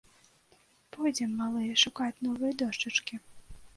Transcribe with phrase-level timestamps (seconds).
[0.95, 3.25] Пойдзем, малыя, шукаць новай дошчачкі!